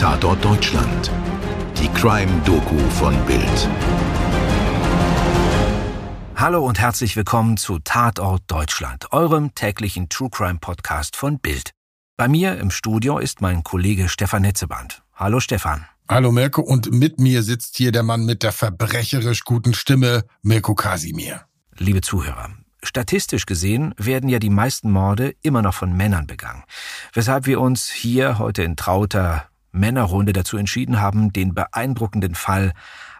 [0.00, 1.10] Tatort Deutschland.
[1.78, 3.68] Die Crime-Doku von Bild.
[6.34, 11.72] Hallo und herzlich willkommen zu Tatort Deutschland, eurem täglichen True Crime Podcast von Bild.
[12.16, 15.02] Bei mir im Studio ist mein Kollege Stefan Netzeband.
[15.14, 15.84] Hallo Stefan.
[16.08, 20.74] Hallo Mirko und mit mir sitzt hier der Mann mit der verbrecherisch guten Stimme, Mirko
[20.74, 21.42] Kasimir.
[21.76, 22.48] Liebe Zuhörer,
[22.82, 26.64] Statistisch gesehen werden ja die meisten Morde immer noch von Männern begangen,
[27.12, 32.72] weshalb wir uns hier heute in trauter Männerrunde dazu entschieden haben, den beeindruckenden Fall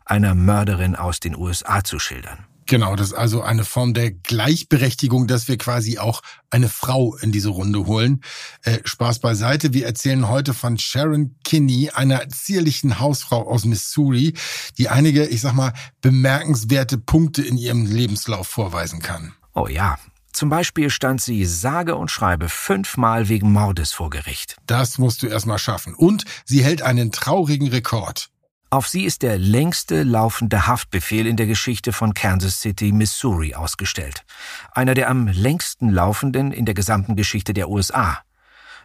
[0.05, 2.47] einer Mörderin aus den USA zu schildern.
[2.71, 7.33] Genau, das ist also eine Form der Gleichberechtigung, dass wir quasi auch eine Frau in
[7.33, 8.21] diese Runde holen.
[8.63, 9.75] Äh, Spaß beiseite.
[9.75, 14.35] Wir erzählen heute von Sharon Kinney, einer zierlichen Hausfrau aus Missouri,
[14.79, 19.33] die einige, ich sag mal, bemerkenswerte Punkte in ihrem Lebenslauf vorweisen kann.
[19.53, 19.99] Oh ja,
[20.33, 24.57] zum Beispiel stand sie sage und schreibe fünfmal wegen Mordes vor Gericht.
[24.67, 25.95] Das musst du erstmal schaffen.
[25.95, 28.31] Und sie hält einen traurigen Rekord.
[28.73, 34.25] Auf sie ist der längste laufende Haftbefehl in der Geschichte von Kansas City, Missouri ausgestellt.
[34.73, 38.21] Einer der am längsten laufenden in der gesamten Geschichte der USA.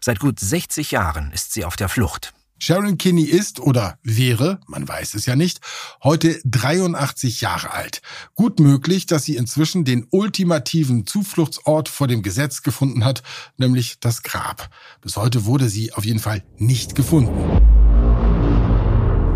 [0.01, 2.34] Seit gut 60 Jahren ist sie auf der Flucht.
[2.57, 5.59] Sharon Kinney ist oder wäre, man weiß es ja nicht,
[6.03, 8.01] heute 83 Jahre alt.
[8.33, 13.23] Gut möglich, dass sie inzwischen den ultimativen Zufluchtsort vor dem Gesetz gefunden hat,
[13.57, 14.69] nämlich das Grab.
[15.01, 17.33] Bis heute wurde sie auf jeden Fall nicht gefunden.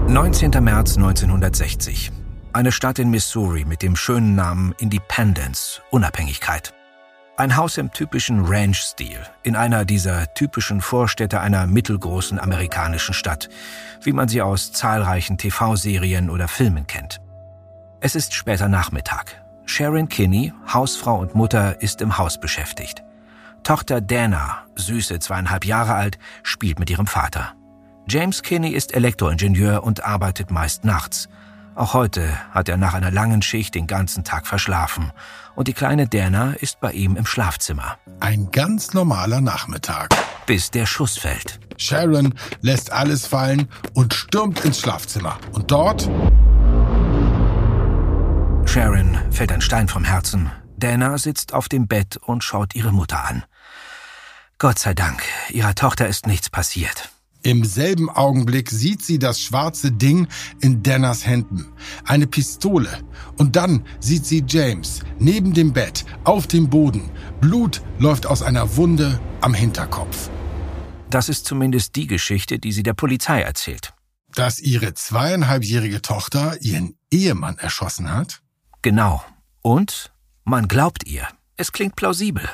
[0.08, 0.52] 19.
[0.64, 2.12] März 1960.
[2.54, 6.74] Eine Stadt in Missouri mit dem schönen Namen Independence, Unabhängigkeit.
[7.40, 13.48] Ein Haus im typischen Ranch-Stil, in einer dieser typischen Vorstädte einer mittelgroßen amerikanischen Stadt,
[14.02, 17.22] wie man sie aus zahlreichen TV-Serien oder Filmen kennt.
[18.02, 19.42] Es ist später Nachmittag.
[19.66, 23.04] Sharon Kinney, Hausfrau und Mutter, ist im Haus beschäftigt.
[23.64, 27.54] Tochter Dana, süße zweieinhalb Jahre alt, spielt mit ihrem Vater.
[28.06, 31.30] James Kinney ist Elektroingenieur und arbeitet meist nachts.
[31.80, 35.14] Auch heute hat er nach einer langen Schicht den ganzen Tag verschlafen
[35.56, 37.98] und die kleine Dana ist bei ihm im Schlafzimmer.
[38.20, 40.10] Ein ganz normaler Nachmittag.
[40.46, 41.62] Bis der Schuss fällt.
[41.78, 45.38] Sharon lässt alles fallen und stürmt ins Schlafzimmer.
[45.54, 46.02] Und dort...
[48.66, 50.52] Sharon fällt ein Stein vom Herzen.
[50.76, 53.46] Dana sitzt auf dem Bett und schaut ihre Mutter an.
[54.58, 57.10] Gott sei Dank, ihrer Tochter ist nichts passiert.
[57.42, 60.28] Im selben Augenblick sieht sie das schwarze Ding
[60.60, 61.68] in Danners Händen.
[62.04, 62.90] Eine Pistole.
[63.38, 67.10] Und dann sieht sie James neben dem Bett, auf dem Boden.
[67.40, 70.30] Blut läuft aus einer Wunde am Hinterkopf.
[71.10, 73.94] Das ist zumindest die Geschichte, die sie der Polizei erzählt.
[74.36, 78.42] Dass ihre zweieinhalbjährige Tochter ihren Ehemann erschossen hat?
[78.82, 79.24] Genau.
[79.62, 80.12] Und
[80.44, 81.28] man glaubt ihr.
[81.56, 82.48] Es klingt plausibel.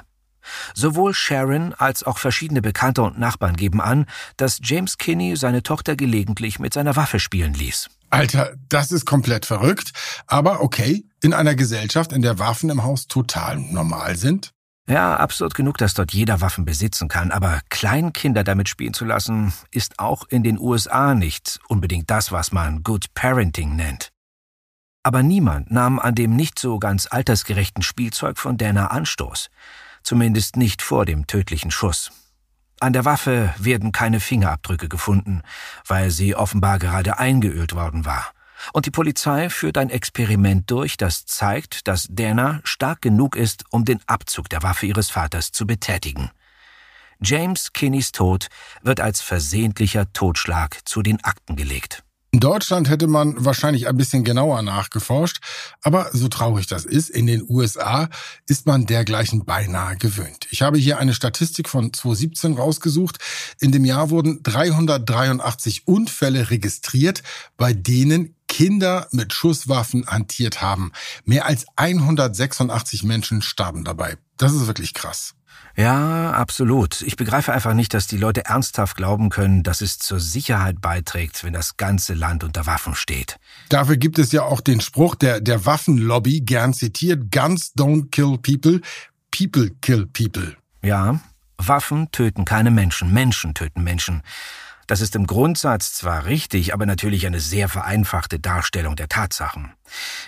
[0.73, 4.05] Sowohl Sharon als auch verschiedene Bekannte und Nachbarn geben an,
[4.37, 7.89] dass James Kinney seine Tochter gelegentlich mit seiner Waffe spielen ließ.
[8.09, 9.91] Alter, das ist komplett verrückt.
[10.27, 14.51] Aber okay, in einer Gesellschaft, in der Waffen im Haus total normal sind.
[14.87, 19.51] Ja, absurd genug, dass dort jeder Waffen besitzen kann, aber Kleinkinder damit spielen zu lassen,
[19.71, 24.11] ist auch in den USA nicht unbedingt das, was man Good Parenting nennt.
[25.01, 29.49] Aber niemand nahm an dem nicht so ganz altersgerechten Spielzeug von Dana Anstoß
[30.05, 32.11] zumindest nicht vor dem tödlichen Schuss.
[32.79, 35.41] An der Waffe werden keine Fingerabdrücke gefunden,
[35.87, 38.31] weil sie offenbar gerade eingeölt worden war.
[38.73, 43.85] Und die Polizei führt ein Experiment durch, das zeigt, dass Dana stark genug ist, um
[43.85, 46.31] den Abzug der Waffe ihres Vaters zu betätigen.
[47.21, 48.47] James Kinneys Tod
[48.81, 52.04] wird als versehentlicher Totschlag zu den Akten gelegt.
[52.35, 55.39] In Deutschland hätte man wahrscheinlich ein bisschen genauer nachgeforscht,
[55.81, 58.09] aber so traurig das ist, in den USA
[58.45, 60.45] ist man dergleichen beinahe gewöhnt.
[60.49, 63.19] Ich habe hier eine Statistik von 2017 rausgesucht.
[63.61, 67.23] In dem Jahr wurden 383 Unfälle registriert,
[67.55, 70.91] bei denen Kinder mit Schusswaffen hantiert haben.
[71.23, 74.17] Mehr als 186 Menschen starben dabei.
[74.35, 75.35] Das ist wirklich krass.
[75.75, 77.01] Ja, absolut.
[77.01, 81.43] Ich begreife einfach nicht, dass die Leute ernsthaft glauben können, dass es zur Sicherheit beiträgt,
[81.43, 83.37] wenn das ganze Land unter Waffen steht.
[83.67, 88.37] Dafür gibt es ja auch den Spruch der, der Waffenlobby, gern zitiert, Guns don't kill
[88.37, 88.79] people,
[89.31, 90.55] people kill people.
[90.81, 91.19] Ja,
[91.57, 94.21] Waffen töten keine Menschen, Menschen töten Menschen.
[94.87, 99.73] Das ist im Grundsatz zwar richtig, aber natürlich eine sehr vereinfachte Darstellung der Tatsachen.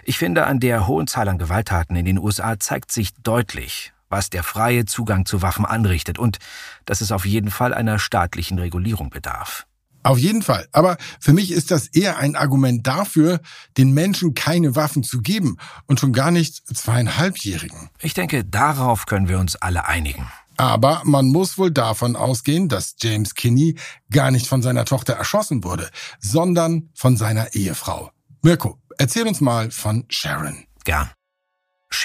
[0.04, 4.30] Ich finde, an der hohen Zahl an Gewalttaten in den USA zeigt sich deutlich, was
[4.30, 6.38] der freie Zugang zu Waffen anrichtet und
[6.86, 9.66] dass es auf jeden Fall einer staatlichen Regulierung bedarf.
[10.04, 10.68] Auf jeden Fall.
[10.72, 13.42] Aber für mich ist das eher ein Argument dafür,
[13.78, 17.90] den Menschen keine Waffen zu geben und schon gar nicht zweieinhalbjährigen.
[18.00, 20.26] Ich denke, darauf können wir uns alle einigen.
[20.56, 23.78] Aber man muss wohl davon ausgehen, dass James Kinney
[24.10, 25.90] gar nicht von seiner Tochter erschossen wurde,
[26.20, 28.12] sondern von seiner Ehefrau.
[28.42, 30.66] Mirko, erzähl uns mal von Sharon.
[30.84, 31.10] Gern.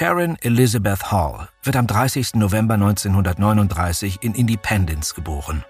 [0.02, 2.34] Sharon Elizabeth Hall wird am 30.
[2.34, 5.64] November 1939 in Independence geboren.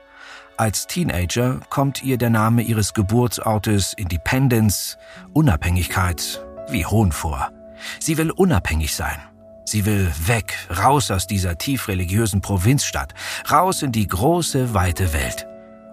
[0.56, 4.96] Als Teenager kommt ihr der Name ihres Geburtsortes Independence,
[5.32, 7.50] Unabhängigkeit, wie Hohn vor.
[7.98, 9.18] Sie will unabhängig sein.
[9.64, 13.14] Sie will weg, raus aus dieser tief religiösen Provinzstadt,
[13.50, 15.46] raus in die große, weite Welt.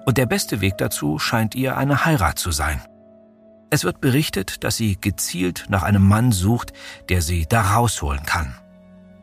[0.06, 2.80] Und der beste Weg dazu scheint ihr eine Heirat zu sein.
[3.72, 6.74] Es wird berichtet, dass sie gezielt nach einem Mann sucht,
[7.10, 8.56] der sie da rausholen kann.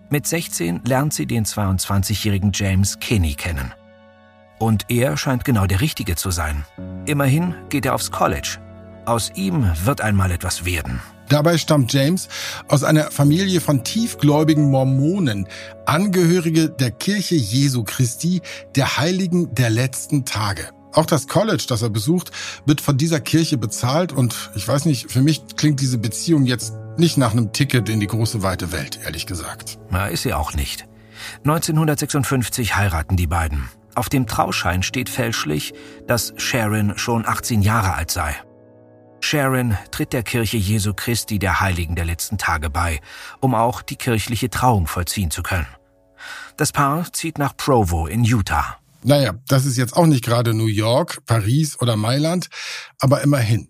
[0.08, 3.74] Mit 16 lernt sie den 22-jährigen James Kinney kennen.
[4.58, 6.64] Und er scheint genau der Richtige zu sein.
[7.06, 8.58] Immerhin geht er aufs College.
[9.04, 11.00] Aus ihm wird einmal etwas werden.
[11.28, 12.28] Dabei stammt James
[12.68, 15.48] aus einer Familie von tiefgläubigen Mormonen,
[15.86, 18.42] Angehörige der Kirche Jesu Christi,
[18.76, 20.70] der Heiligen der letzten Tage.
[20.96, 22.30] Auch das College, das er besucht,
[22.64, 26.72] wird von dieser Kirche bezahlt und ich weiß nicht, für mich klingt diese Beziehung jetzt
[26.96, 29.78] nicht nach einem Ticket in die große weite Welt, ehrlich gesagt.
[29.90, 30.88] Na, ist sie auch nicht.
[31.44, 33.68] 1956 heiraten die beiden.
[33.94, 35.74] Auf dem Trauschein steht fälschlich,
[36.06, 38.34] dass Sharon schon 18 Jahre alt sei.
[39.20, 43.00] Sharon tritt der Kirche Jesu Christi der Heiligen der letzten Tage bei,
[43.40, 45.68] um auch die kirchliche Trauung vollziehen zu können.
[46.56, 48.78] Das Paar zieht nach Provo in Utah.
[49.06, 52.48] Naja, das ist jetzt auch nicht gerade New York, Paris oder Mailand,
[52.98, 53.68] aber immerhin.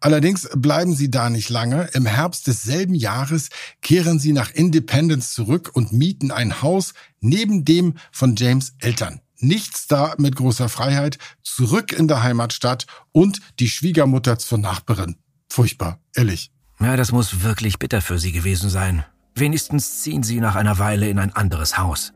[0.00, 1.88] Allerdings bleiben sie da nicht lange.
[1.92, 3.48] Im Herbst desselben Jahres
[3.82, 9.86] kehren sie nach Independence zurück und mieten ein Haus neben dem von James Eltern nichts
[9.86, 15.16] da mit großer Freiheit, zurück in der Heimatstadt und die Schwiegermutter zur Nachbarin.
[15.50, 16.50] Furchtbar, ehrlich.
[16.80, 19.04] Ja, das muss wirklich bitter für sie gewesen sein.
[19.34, 22.12] Wenigstens ziehen sie nach einer Weile in ein anderes Haus.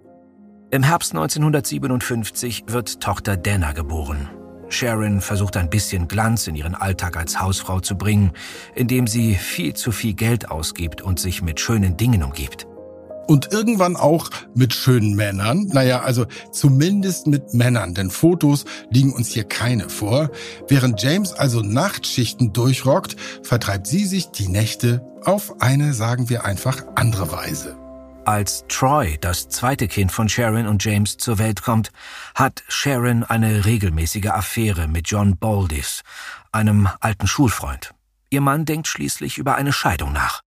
[0.73, 4.31] Im Herbst 1957 wird Tochter Dana geboren.
[4.69, 8.31] Sharon versucht ein bisschen Glanz in ihren Alltag als Hausfrau zu bringen,
[8.77, 12.69] indem sie viel zu viel Geld ausgibt und sich mit schönen Dingen umgibt
[13.27, 15.67] und irgendwann auch mit schönen Männern.
[15.73, 20.31] Naja, also zumindest mit Männern, denn Fotos liegen uns hier keine vor.
[20.69, 26.85] Während James also Nachtschichten durchrockt, vertreibt sie sich die Nächte auf eine, sagen wir einfach,
[26.95, 27.77] andere Weise.
[28.27, 31.91] Als Troy, das zweite Kind von Sharon und James, zur Welt kommt,
[32.35, 36.03] hat Sharon eine regelmäßige Affäre mit John Baldis,
[36.53, 37.95] einem alten Schulfreund.
[38.29, 40.43] Ihr Mann denkt schließlich über eine Scheidung nach.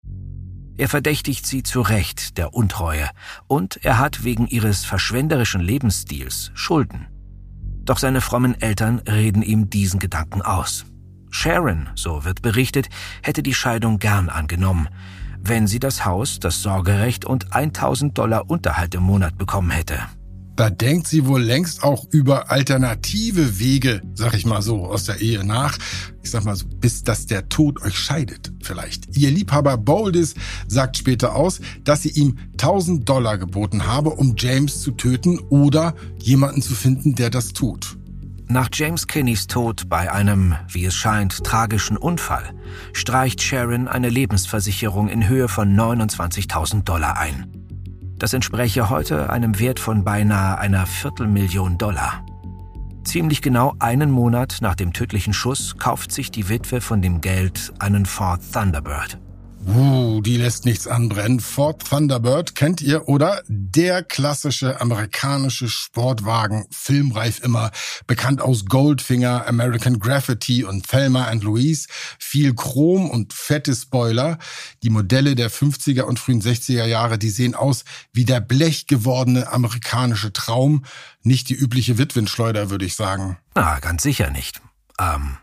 [0.78, 3.10] Er verdächtigt sie zu Recht der Untreue
[3.48, 7.08] und er hat wegen ihres verschwenderischen Lebensstils Schulden.
[7.84, 10.86] Doch seine frommen Eltern reden ihm diesen Gedanken aus.
[11.32, 12.90] Sharon, so wird berichtet,
[13.24, 14.88] hätte die Scheidung gern angenommen,
[15.44, 20.00] wenn sie das Haus, das Sorgerecht und 1000 Dollar Unterhalt im Monat bekommen hätte.
[20.56, 25.20] Da denkt sie wohl längst auch über alternative Wege, sag ich mal so, aus der
[25.20, 25.80] Ehe nach.
[26.22, 29.18] Ich sag mal so, bis dass der Tod euch scheidet, vielleicht.
[29.18, 30.36] Ihr Liebhaber Boldis
[30.68, 35.96] sagt später aus, dass sie ihm 1000 Dollar geboten habe, um James zu töten oder
[36.20, 37.98] jemanden zu finden, der das tut.
[38.54, 42.54] Nach James Kinneys Tod bei einem, wie es scheint, tragischen Unfall
[42.94, 47.52] streicht Sharon eine Lebensversicherung in Höhe von 29.000 Dollar ein.
[48.20, 52.24] Das entspräche heute einem Wert von beinahe einer Viertelmillion Dollar.
[53.04, 57.74] Ziemlich genau einen Monat nach dem tödlichen Schuss kauft sich die Witwe von dem Geld
[57.80, 59.18] einen Ford Thunderbird.
[59.66, 61.40] Uh, die lässt nichts anbrennen.
[61.40, 63.42] Ford Thunderbird kennt ihr, oder?
[63.48, 67.72] Der klassische amerikanische Sportwagen, filmreif immer,
[68.06, 71.88] bekannt aus Goldfinger, American Graffiti und Thelma and Louise.
[72.20, 74.38] Viel Chrom und fette Spoiler.
[74.84, 80.34] Die Modelle der 50er und frühen 60er Jahre, die sehen aus wie der blechgewordene amerikanische
[80.34, 80.84] Traum.
[81.22, 83.38] Nicht die übliche Witwenschleuder, würde ich sagen.
[83.54, 84.62] Ah, ganz sicher nicht.
[85.00, 85.38] Ähm,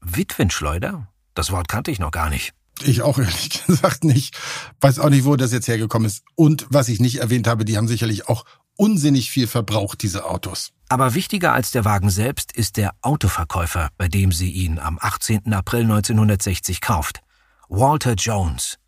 [0.00, 1.08] Witwenschleuder?
[1.34, 2.55] Das Wort kannte ich noch gar nicht.
[2.82, 4.36] Ich auch ehrlich gesagt nicht.
[4.80, 6.22] Weiß auch nicht, wo das jetzt hergekommen ist.
[6.34, 8.44] Und was ich nicht erwähnt habe, die haben sicherlich auch
[8.76, 10.72] unsinnig viel verbraucht, diese Autos.
[10.88, 15.52] Aber wichtiger als der Wagen selbst ist der Autoverkäufer, bei dem sie ihn am 18.
[15.52, 17.20] April 1960 kauft.
[17.68, 18.78] Walter Jones.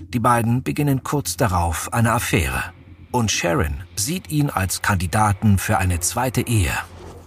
[0.00, 2.62] Die beiden beginnen kurz darauf eine Affäre.
[3.10, 6.72] Und Sharon sieht ihn als Kandidaten für eine zweite Ehe.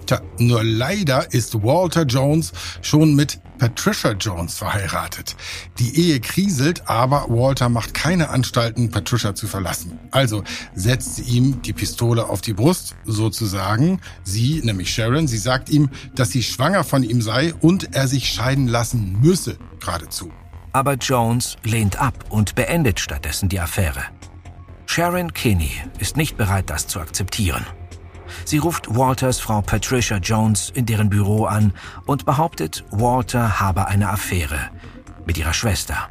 [0.06, 5.36] Tja, nur leider ist Walter Jones schon mit Patricia Jones verheiratet.
[5.78, 10.00] Die Ehe kriselt, aber Walter macht keine Anstalten, Patricia zu verlassen.
[10.12, 14.00] Also setzt sie ihm die Pistole auf die Brust, sozusagen.
[14.24, 18.30] Sie, nämlich Sharon, sie sagt ihm, dass sie schwanger von ihm sei und er sich
[18.30, 20.32] scheiden lassen müsse, geradezu.
[20.72, 24.04] Aber Jones lehnt ab und beendet stattdessen die Affäre.
[24.86, 27.66] Sharon Kinney ist nicht bereit, das zu akzeptieren.
[28.50, 31.72] Sie ruft Walters Frau Patricia Jones in deren Büro an
[32.08, 34.72] und behauptet, Walter habe eine Affäre
[35.24, 36.10] mit ihrer Schwester.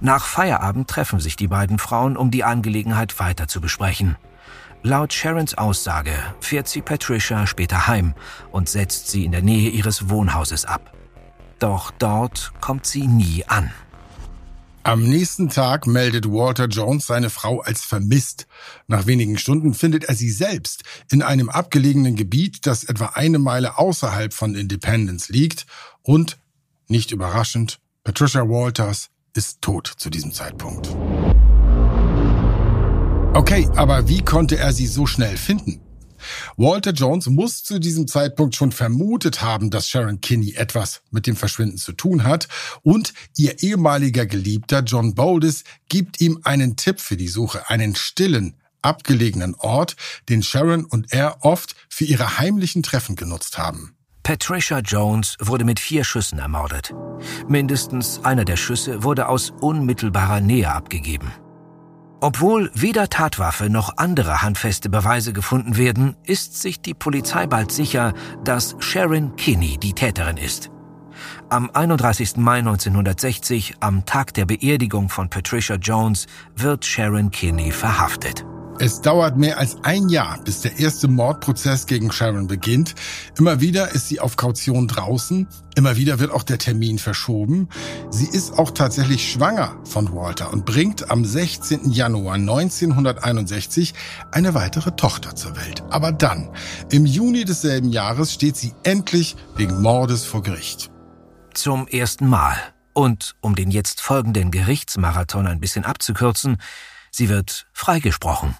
[0.00, 4.14] Nach Feierabend treffen sich die beiden Frauen, um die Angelegenheit weiter zu besprechen.
[4.84, 8.14] Laut Sharons Aussage fährt sie Patricia später heim
[8.52, 10.92] und setzt sie in der Nähe ihres Wohnhauses ab.
[11.58, 13.72] Doch dort kommt sie nie an.
[14.86, 18.46] Am nächsten Tag meldet Walter Jones seine Frau als vermisst.
[18.86, 23.78] Nach wenigen Stunden findet er sie selbst in einem abgelegenen Gebiet, das etwa eine Meile
[23.78, 25.66] außerhalb von Independence liegt.
[26.02, 26.38] Und,
[26.86, 30.86] nicht überraschend, Patricia Walters ist tot zu diesem Zeitpunkt.
[33.34, 35.80] Okay, aber wie konnte er sie so schnell finden?
[36.56, 41.36] Walter Jones muss zu diesem Zeitpunkt schon vermutet haben, dass Sharon Kinney etwas mit dem
[41.36, 42.48] Verschwinden zu tun hat
[42.82, 48.54] und ihr ehemaliger Geliebter John Boldis gibt ihm einen Tipp für die Suche, einen stillen,
[48.82, 49.96] abgelegenen Ort,
[50.28, 53.96] den Sharon und er oft für ihre heimlichen Treffen genutzt haben.
[54.22, 56.92] Patricia Jones wurde mit vier Schüssen ermordet.
[57.46, 61.32] Mindestens einer der Schüsse wurde aus unmittelbarer Nähe abgegeben.
[62.26, 68.14] Obwohl weder Tatwaffe noch andere handfeste Beweise gefunden werden, ist sich die Polizei bald sicher,
[68.42, 70.72] dass Sharon Kinney die Täterin ist.
[71.50, 72.38] Am 31.
[72.38, 78.44] Mai 1960, am Tag der Beerdigung von Patricia Jones, wird Sharon Kinney verhaftet.
[78.78, 82.94] Es dauert mehr als ein Jahr, bis der erste Mordprozess gegen Sharon beginnt.
[83.38, 85.48] Immer wieder ist sie auf Kaution draußen.
[85.76, 87.70] Immer wieder wird auch der Termin verschoben.
[88.10, 91.90] Sie ist auch tatsächlich schwanger von Walter und bringt am 16.
[91.90, 93.94] Januar 1961
[94.30, 95.82] eine weitere Tochter zur Welt.
[95.88, 96.50] Aber dann,
[96.90, 100.90] im Juni desselben Jahres, steht sie endlich wegen Mordes vor Gericht.
[101.54, 102.56] Zum ersten Mal.
[102.92, 106.58] Und um den jetzt folgenden Gerichtsmarathon ein bisschen abzukürzen,
[107.10, 108.54] sie wird freigesprochen.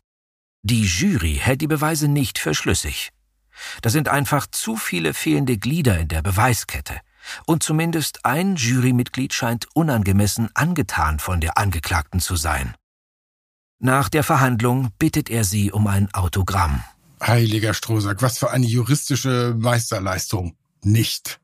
[0.69, 3.13] Die Jury hält die Beweise nicht für schlüssig.
[3.83, 6.99] Da sind einfach zu viele fehlende Glieder in der Beweiskette.
[7.47, 12.75] Und zumindest ein Jurymitglied scheint unangemessen angetan von der Angeklagten zu sein.
[13.79, 16.83] Nach der Verhandlung bittet er sie um ein Autogramm.
[17.23, 20.57] Heiliger Strohsack, was für eine juristische Meisterleistung.
[20.83, 21.39] Nicht.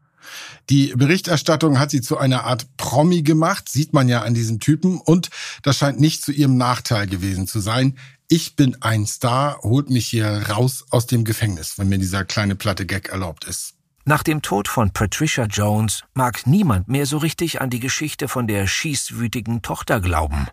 [0.71, 4.99] Die Berichterstattung hat sie zu einer Art Promi gemacht, sieht man ja an diesem Typen,
[4.99, 5.31] und
[5.62, 7.99] das scheint nicht zu ihrem Nachteil gewesen zu sein.
[8.29, 12.55] Ich bin ein Star, holt mich hier raus aus dem Gefängnis, wenn mir dieser kleine
[12.55, 13.75] platte Gag erlaubt ist.
[14.05, 18.49] Nach dem Tod von Patricia Jones mag niemand mehr so richtig an die Geschichte von
[18.49, 20.49] der schießwütigen Tochter glauben.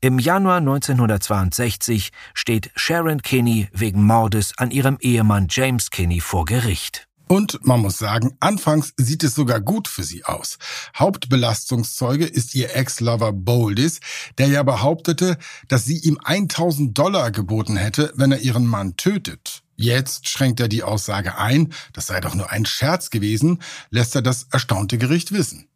[0.00, 7.08] Im Januar 1962 steht Sharon Kinney wegen Mordes an ihrem Ehemann James Kinney vor Gericht.
[7.26, 10.58] Und man muss sagen, anfangs sieht es sogar gut für sie aus.
[10.96, 14.00] Hauptbelastungszeuge ist ihr Ex-Lover Boldis,
[14.38, 15.38] der ja behauptete,
[15.68, 19.62] dass sie ihm 1000 Dollar geboten hätte, wenn er ihren Mann tötet.
[19.76, 24.22] Jetzt schränkt er die Aussage ein, das sei doch nur ein Scherz gewesen, lässt er
[24.22, 25.68] das erstaunte Gericht wissen.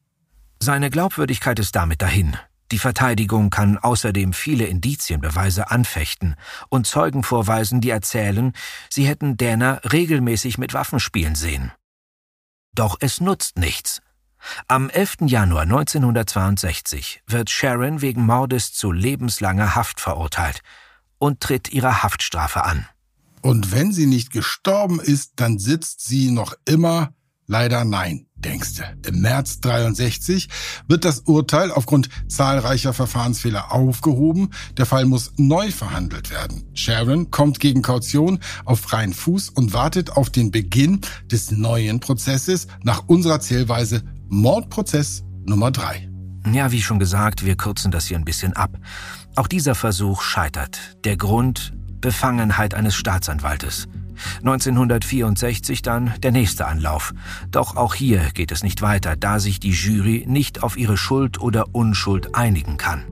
[0.60, 2.36] Seine Glaubwürdigkeit ist damit dahin.
[2.70, 6.36] Die Verteidigung kann außerdem viele Indizienbeweise anfechten
[6.68, 8.52] und Zeugen vorweisen, die erzählen,
[8.90, 11.72] sie hätten Dana regelmäßig mit Waffen spielen sehen.
[12.74, 14.02] Doch es nutzt nichts.
[14.68, 15.16] Am 11.
[15.26, 20.60] Januar 1962 wird Sharon wegen Mordes zu lebenslanger Haft verurteilt
[21.18, 22.86] und tritt ihre Haftstrafe an.
[23.40, 27.12] Und wenn sie nicht gestorben ist, dann sitzt sie noch immer
[27.50, 29.08] Leider nein, denkst du.
[29.08, 30.48] Im März 63
[30.86, 34.50] wird das Urteil aufgrund zahlreicher Verfahrensfehler aufgehoben.
[34.76, 36.64] Der Fall muss neu verhandelt werden.
[36.74, 42.66] Sharon kommt gegen Kaution auf freien Fuß und wartet auf den Beginn des neuen Prozesses
[42.82, 46.08] nach unserer Zählweise Mordprozess Nummer drei.
[46.52, 48.78] Ja, wie schon gesagt, wir kürzen das hier ein bisschen ab.
[49.36, 50.96] Auch dieser Versuch scheitert.
[51.04, 53.88] Der Grund Befangenheit eines Staatsanwaltes.
[54.38, 57.14] 1964 dann der nächste Anlauf.
[57.50, 61.40] Doch auch hier geht es nicht weiter, da sich die Jury nicht auf ihre Schuld
[61.40, 63.04] oder Unschuld einigen kann.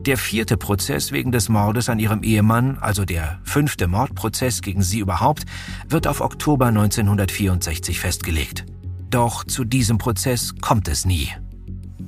[0.00, 5.00] Der vierte Prozess wegen des Mordes an ihrem Ehemann, also der fünfte Mordprozess gegen sie
[5.00, 5.44] überhaupt,
[5.88, 8.66] wird auf Oktober 1964 festgelegt.
[9.10, 11.30] Doch zu diesem Prozess kommt es nie.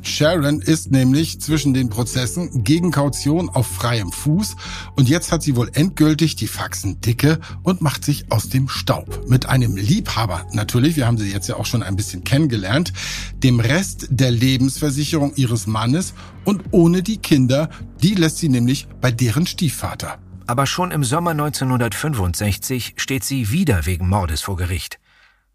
[0.08, 4.56] Sharon ist nämlich zwischen den Prozessen gegen Kaution auf freiem Fuß
[4.96, 9.28] und jetzt hat sie wohl endgültig die Faxen dicke und macht sich aus dem Staub.
[9.28, 12.92] Mit einem Liebhaber natürlich, wir haben sie jetzt ja auch schon ein bisschen kennengelernt,
[13.34, 17.68] dem Rest der Lebensversicherung ihres Mannes und ohne die Kinder,
[18.02, 20.18] die lässt sie nämlich bei deren Stiefvater.
[20.46, 24.98] Aber schon im Sommer 1965 steht sie wieder wegen Mordes vor Gericht.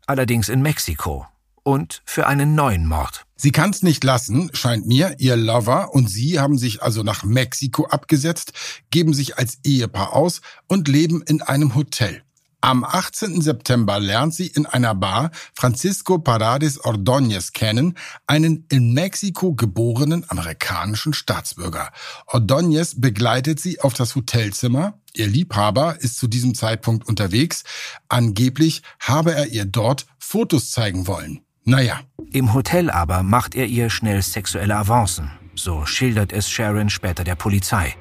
[0.05, 1.25] Allerdings in Mexiko
[1.63, 3.25] und für einen neuen Mord.
[3.35, 5.15] Sie kann's nicht lassen, scheint mir.
[5.17, 8.53] Ihr Lover und sie haben sich also nach Mexiko abgesetzt,
[8.91, 12.23] geben sich als Ehepaar aus und leben in einem Hotel.
[12.63, 13.41] Am 18.
[13.41, 21.13] September lernt sie in einer Bar Francisco Paredes Ordóñez kennen, einen in Mexiko geborenen amerikanischen
[21.13, 21.91] Staatsbürger.
[22.25, 24.97] Ordóñez begleitet sie auf das Hotelzimmer.
[25.13, 27.65] Ihr Liebhaber ist zu diesem Zeitpunkt unterwegs.
[28.07, 31.42] Angeblich habe er ihr dort Fotos zeigen wollen.
[31.65, 32.01] Naja.
[32.31, 35.31] Im Hotel aber macht er ihr schnell sexuelle Avancen.
[35.55, 37.95] So schildert es Sharon später der Polizei.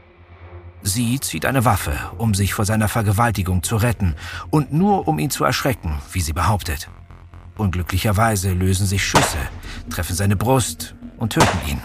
[0.83, 4.17] Sie zieht eine Waffe, um sich vor seiner Vergewaltigung zu retten
[4.51, 6.91] und nur um ihn zu erschrecken, wie sie behauptet.
[7.57, 9.39] Unglücklicherweise lösen sich Schüsse,
[9.91, 11.81] treffen seine Brust und töten ihn.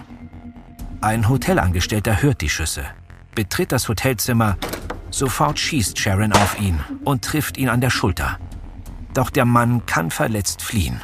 [1.01, 2.85] Ein Hotelangestellter hört die Schüsse,
[3.35, 4.57] betritt das Hotelzimmer,
[5.11, 8.39] sofort schießt Sharon auf ihn und trifft ihn an der Schulter.
[9.13, 11.01] Doch der Mann kann verletzt fliehen.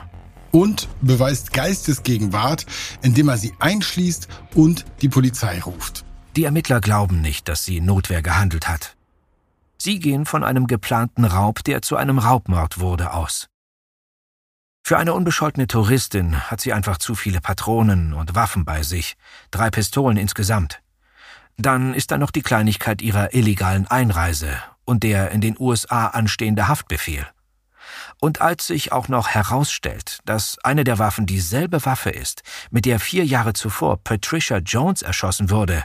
[0.54, 2.68] Und beweist Geistesgegenwart,
[3.02, 6.06] indem er sie einschließt und die Polizei ruft.
[6.36, 8.96] Die Ermittler glauben nicht, dass sie Notwehr gehandelt hat.
[9.80, 13.50] Sie gehen von einem geplanten Raub, der zu einem Raubmord wurde, aus.
[14.86, 19.16] Für eine unbescholtene Touristin hat sie einfach zu viele Patronen und Waffen bei sich,
[19.50, 20.82] drei Pistolen insgesamt.
[21.58, 24.56] Dann ist da noch die Kleinigkeit ihrer illegalen Einreise
[24.86, 27.26] und der in den USA anstehende Haftbefehl.
[28.24, 33.02] Und als sich auch noch herausstellt, dass eine der Waffen dieselbe Waffe ist, mit der
[33.02, 35.84] vier Jahre zuvor Patricia Jones erschossen wurde,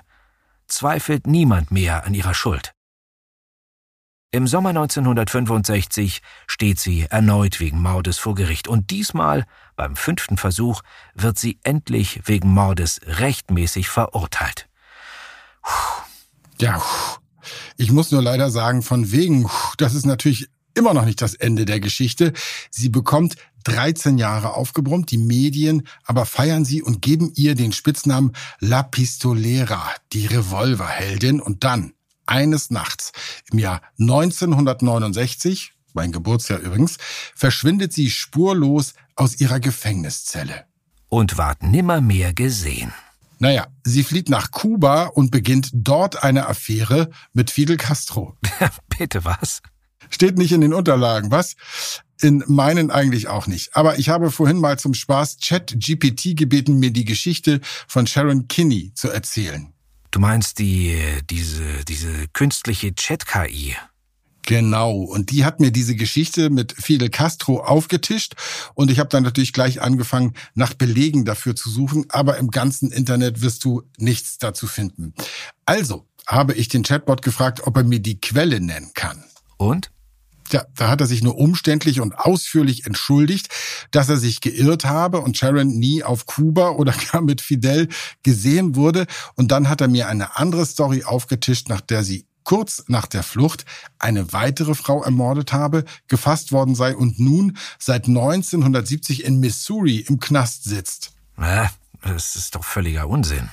[0.68, 2.74] zweifelt niemand mehr an ihrer Schuld.
[4.30, 10.82] Im Sommer 1965 steht sie erneut wegen Mordes vor Gericht und diesmal, beim fünften Versuch,
[11.14, 14.68] wird sie endlich wegen Mordes rechtmäßig verurteilt.
[15.62, 16.02] Puh.
[16.58, 16.80] Ja,
[17.76, 21.64] ich muss nur leider sagen, von wegen, das ist natürlich immer noch nicht das Ende
[21.64, 22.32] der Geschichte.
[22.70, 28.32] Sie bekommt 13 Jahre aufgebrummt, die Medien aber feiern sie und geben ihr den Spitznamen
[28.60, 29.82] La Pistolera,
[30.12, 31.40] die Revolverheldin.
[31.40, 31.92] Und dann,
[32.26, 33.12] eines Nachts
[33.50, 36.96] im Jahr 1969, mein Geburtsjahr übrigens,
[37.34, 40.64] verschwindet sie spurlos aus ihrer Gefängniszelle.
[41.08, 42.92] Und ward nimmermehr gesehen.
[43.40, 48.36] Naja, sie flieht nach Kuba und beginnt dort eine Affäre mit Fidel Castro.
[48.98, 49.62] Bitte was?
[50.10, 51.56] Steht nicht in den Unterlagen, was?
[52.20, 53.76] In meinen eigentlich auch nicht.
[53.76, 58.92] Aber ich habe vorhin mal zum Spaß Chat-GPT gebeten, mir die Geschichte von Sharon Kinney
[58.94, 59.72] zu erzählen.
[60.10, 60.98] Du meinst die,
[61.30, 63.76] diese, diese künstliche Chat-KI?
[64.48, 68.34] Genau, und die hat mir diese Geschichte mit Fidel Castro aufgetischt
[68.72, 72.90] und ich habe dann natürlich gleich angefangen, nach Belegen dafür zu suchen, aber im ganzen
[72.90, 75.12] Internet wirst du nichts dazu finden.
[75.66, 79.22] Also habe ich den Chatbot gefragt, ob er mir die Quelle nennen kann.
[79.58, 79.90] Und?
[80.52, 83.48] Ja, da hat er sich nur umständlich und ausführlich entschuldigt,
[83.90, 87.88] dass er sich geirrt habe und Sharon nie auf Kuba oder gar mit Fidel
[88.22, 89.06] gesehen wurde.
[89.34, 93.22] Und dann hat er mir eine andere Story aufgetischt, nach der sie kurz nach der
[93.22, 93.66] Flucht
[93.98, 100.18] eine weitere Frau ermordet habe, gefasst worden sei und nun seit 1970 in Missouri im
[100.18, 101.12] Knast sitzt.
[102.00, 103.50] Das ist doch völliger Unsinn.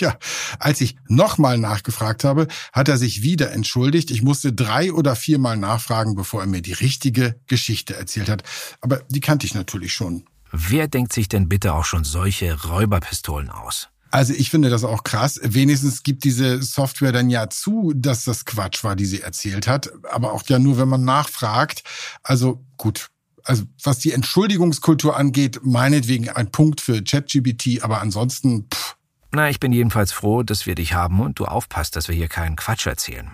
[0.00, 0.16] Ja,
[0.58, 4.10] als ich nochmal nachgefragt habe, hat er sich wieder entschuldigt.
[4.10, 8.42] Ich musste drei oder viermal nachfragen, bevor er mir die richtige Geschichte erzählt hat.
[8.80, 10.24] Aber die kannte ich natürlich schon.
[10.52, 13.88] Wer denkt sich denn bitte auch schon solche Räuberpistolen aus?
[14.10, 15.38] Also ich finde das auch krass.
[15.42, 19.90] Wenigstens gibt diese Software dann ja zu, dass das Quatsch war, die sie erzählt hat.
[20.10, 21.84] Aber auch ja nur, wenn man nachfragt.
[22.22, 23.08] Also gut.
[23.44, 28.89] Also was die Entschuldigungskultur angeht, meinetwegen ein Punkt für ChatGBT, aber ansonsten, pff,
[29.32, 32.28] na, ich bin jedenfalls froh, dass wir dich haben und du aufpasst, dass wir hier
[32.28, 33.30] keinen Quatsch erzählen.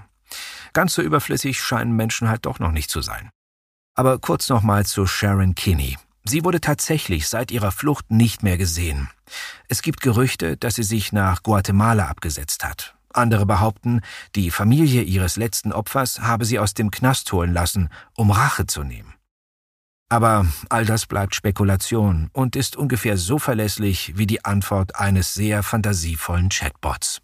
[0.72, 3.30] Ganz so überflüssig scheinen Menschen halt doch noch nicht zu sein.
[3.94, 5.96] Aber kurz nochmal zu Sharon Kinney.
[6.24, 9.08] Sie wurde tatsächlich seit ihrer Flucht nicht mehr gesehen.
[9.68, 12.94] Es gibt Gerüchte, dass sie sich nach Guatemala abgesetzt hat.
[13.12, 14.02] Andere behaupten,
[14.34, 18.82] die Familie ihres letzten Opfers habe sie aus dem Knast holen lassen, um Rache zu
[18.82, 19.15] nehmen.
[20.08, 25.62] Aber all das bleibt Spekulation und ist ungefähr so verlässlich wie die Antwort eines sehr
[25.62, 27.20] fantasievollen Chatbots.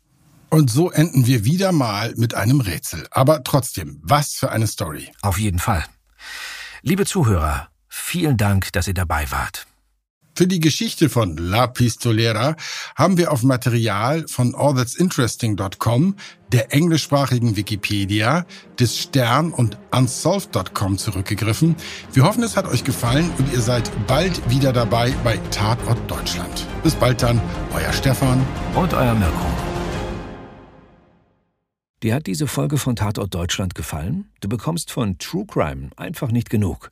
[0.51, 3.07] Und so enden wir wieder mal mit einem Rätsel.
[3.11, 5.11] Aber trotzdem, was für eine Story.
[5.23, 5.85] Auf jeden Fall.
[6.83, 9.66] Liebe Zuhörer, vielen Dank, dass ihr dabei wart.
[10.35, 12.57] Für die Geschichte von La Pistolera
[12.97, 16.16] haben wir auf Material von allthat'sinteresting.com,
[16.51, 18.47] der englischsprachigen Wikipedia,
[18.81, 21.77] des Stern und unsolved.com zurückgegriffen.
[22.14, 26.66] Wir hoffen, es hat euch gefallen und ihr seid bald wieder dabei bei Tatort Deutschland.
[26.83, 27.38] Bis bald dann,
[27.75, 28.42] euer Stefan
[28.75, 29.47] und euer Mirko.
[32.03, 34.31] Dir hat diese Folge von Tatort Deutschland gefallen?
[34.40, 36.91] Du bekommst von True Crime einfach nicht genug.